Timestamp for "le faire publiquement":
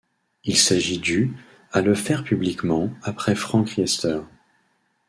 1.81-2.89